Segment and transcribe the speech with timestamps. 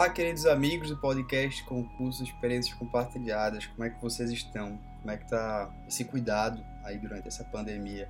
[0.00, 3.66] Olá, queridos amigos do podcast Concurso Experiências Compartilhadas.
[3.66, 4.80] Como é que vocês estão?
[4.98, 8.08] Como é que tá esse cuidado aí durante essa pandemia?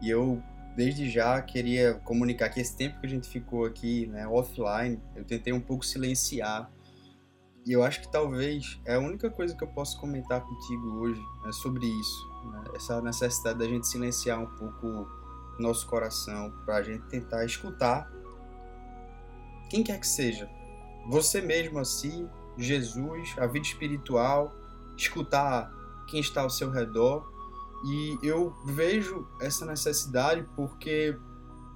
[0.00, 0.40] E eu,
[0.76, 5.24] desde já, queria comunicar que esse tempo que a gente ficou aqui, né, offline, eu
[5.24, 6.70] tentei um pouco silenciar.
[7.66, 11.20] E eu acho que talvez é a única coisa que eu posso comentar contigo hoje
[11.48, 12.48] é sobre isso.
[12.52, 12.64] Né?
[12.76, 15.08] Essa necessidade da gente silenciar um pouco
[15.58, 18.08] nosso coração, para a gente tentar escutar
[19.68, 20.48] quem quer que seja,
[21.08, 24.54] você mesmo assim, Jesus, a vida espiritual,
[24.96, 25.72] escutar
[26.08, 27.32] quem está ao seu redor.
[27.86, 31.16] E eu vejo essa necessidade porque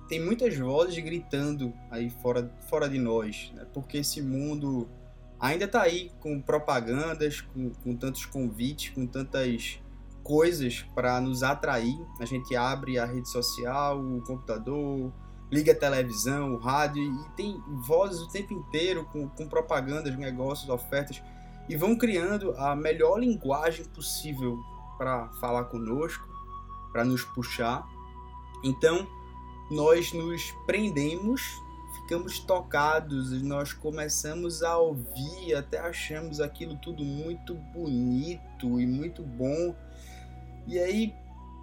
[0.09, 3.67] tem muitas vozes gritando aí fora, fora de nós, né?
[3.75, 4.89] porque esse mundo
[5.39, 9.79] ainda está aí com propagandas, com, com tantos convites, com tantas
[10.23, 11.99] coisas para nos atrair.
[12.21, 15.13] A gente abre a rede social, o computador,
[15.51, 20.69] liga a televisão, o rádio e tem vozes o tempo inteiro com, com propagandas, negócios,
[20.69, 21.23] ofertas
[21.69, 24.59] e vão criando a melhor linguagem possível
[24.97, 26.27] para falar conosco,
[26.93, 27.87] para nos puxar.
[28.65, 29.07] Então,
[29.71, 31.43] nós nos prendemos,
[31.95, 39.75] ficamos tocados, nós começamos a ouvir, até achamos aquilo tudo muito bonito e muito bom
[40.69, 41.15] e aí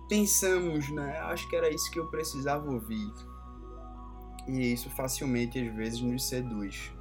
[0.09, 1.19] pensamos, né?
[1.19, 3.13] Acho que era isso que eu precisava ouvir.
[4.47, 6.91] E isso facilmente às vezes nos seduz.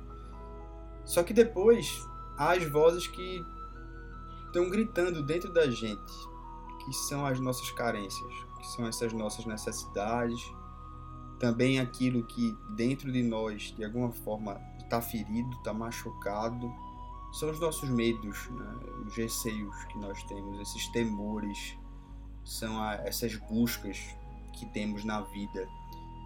[1.04, 2.06] Só que depois
[2.38, 3.44] há as vozes que
[4.46, 6.12] estão gritando dentro da gente,
[6.84, 10.40] que são as nossas carências, que são essas nossas necessidades,
[11.38, 16.72] também aquilo que dentro de nós de alguma forma está ferido, está machucado,
[17.32, 18.76] são os nossos medos, né?
[19.04, 21.76] os receios que nós temos, esses temores
[22.44, 23.98] são essas buscas
[24.52, 25.68] que temos na vida.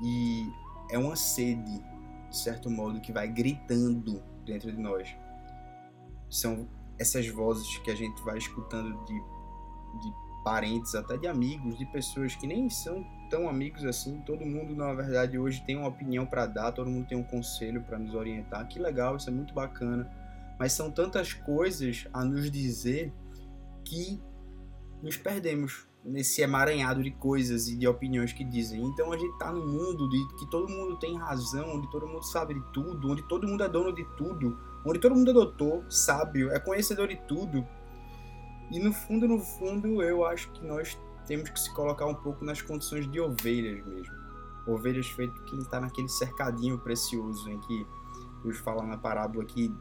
[0.02, 0.52] E
[0.91, 1.83] é uma sede,
[2.31, 5.14] de certo modo, que vai gritando dentro de nós.
[6.30, 10.12] São essas vozes que a gente vai escutando de, de
[10.45, 14.20] parentes, até de amigos, de pessoas que nem são tão amigos assim.
[14.23, 17.83] Todo mundo, na verdade, hoje tem uma opinião para dar, todo mundo tem um conselho
[17.83, 18.67] para nos orientar.
[18.67, 20.11] Que legal, isso é muito bacana.
[20.58, 23.12] Mas são tantas coisas a nos dizer
[23.85, 24.20] que
[25.02, 28.83] nos perdemos nesse emaranhado de coisas e de opiniões que dizem.
[28.83, 32.23] Então a gente tá num mundo de que todo mundo tem razão, onde todo mundo
[32.23, 35.85] sabe de tudo, onde todo mundo é dono de tudo, onde todo mundo é doutor,
[35.91, 37.67] sábio, é conhecedor de tudo.
[38.70, 42.45] E no fundo, no fundo, eu acho que nós temos que se colocar um pouco
[42.45, 44.15] nas condições de ovelhas mesmo.
[44.67, 47.86] Ovelhas feito quem está naquele cercadinho precioso em que
[48.42, 49.75] Deus fala na parábola que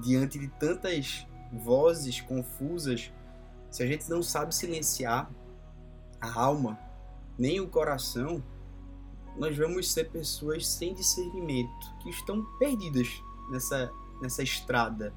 [0.00, 3.12] diante de tantas vozes confusas,
[3.70, 5.30] se a gente não sabe silenciar
[6.20, 6.78] a alma,
[7.38, 8.42] nem o coração,
[9.36, 15.14] nós vamos ser pessoas sem discernimento, que estão perdidas nessa, nessa estrada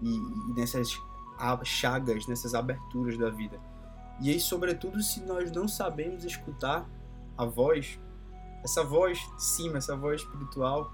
[0.00, 0.94] e, e nessas
[1.64, 3.58] chagas, nessas aberturas da vida.
[4.20, 6.88] E aí, sobretudo, se nós não sabemos escutar
[7.36, 7.98] a voz,
[8.62, 10.92] essa voz de cima, essa voz espiritual,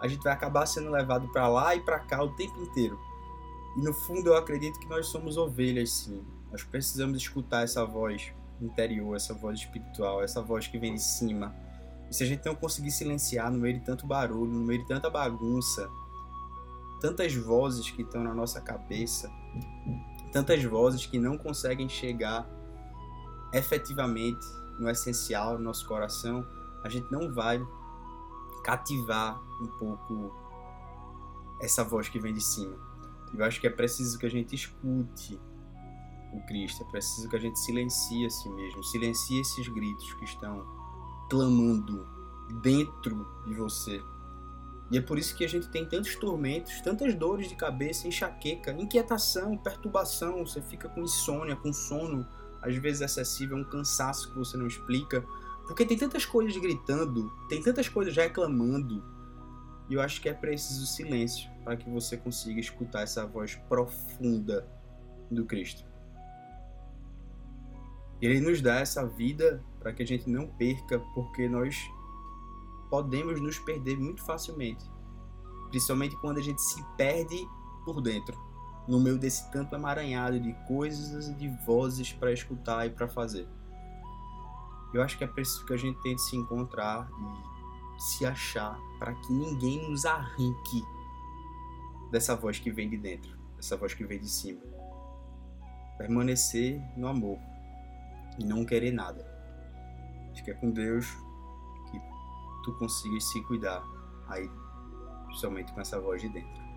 [0.00, 2.98] a gente vai acabar sendo levado para lá e para cá o tempo inteiro.
[3.76, 6.24] E no fundo, eu acredito que nós somos ovelhas, sim.
[6.50, 11.54] Nós precisamos escutar essa voz interior, essa voz espiritual, essa voz que vem de cima.
[12.10, 14.88] E se a gente não conseguir silenciar no meio de tanto barulho, no meio de
[14.88, 15.88] tanta bagunça,
[17.00, 19.30] tantas vozes que estão na nossa cabeça,
[20.32, 22.48] tantas vozes que não conseguem chegar
[23.52, 24.44] efetivamente
[24.78, 26.46] no essencial, no nosso coração,
[26.84, 27.60] a gente não vai
[28.64, 30.32] cativar um pouco
[31.60, 32.76] essa voz que vem de cima.
[33.34, 35.38] Eu acho que é preciso que a gente escute
[36.32, 36.82] o Cristo.
[36.82, 40.64] É preciso que a gente silencie a si mesmo, silencie esses gritos que estão
[41.28, 42.06] clamando
[42.62, 44.02] dentro de você.
[44.90, 48.72] E é por isso que a gente tem tantos tormentos, tantas dores de cabeça, enxaqueca,
[48.72, 50.46] inquietação, perturbação.
[50.46, 52.26] Você fica com insônia, com sono,
[52.62, 55.22] às vezes excessivo, é um cansaço que você não explica.
[55.66, 59.04] Porque tem tantas coisas gritando, tem tantas coisas reclamando.
[59.90, 64.66] E eu acho que é preciso silêncio para que você consiga escutar essa voz profunda
[65.30, 65.87] do Cristo.
[68.20, 71.76] Ele nos dá essa vida para que a gente não perca, porque nós
[72.90, 74.84] podemos nos perder muito facilmente,
[75.70, 77.46] principalmente quando a gente se perde
[77.84, 78.36] por dentro,
[78.88, 83.46] no meio desse tanto emaranhado de coisas e de vozes para escutar e para fazer.
[84.92, 87.08] Eu acho que é preciso que a gente tente se encontrar
[87.96, 90.82] e se achar para que ninguém nos arranque
[92.10, 94.60] dessa voz que vem de dentro, dessa voz que vem de cima.
[95.98, 97.38] Permanecer no amor
[98.38, 99.26] e não querer nada.
[100.34, 101.06] Fica com Deus,
[101.90, 101.98] que
[102.64, 103.82] tu consigas se cuidar
[104.28, 104.48] aí,
[105.34, 106.67] somente com essa voz de dentro.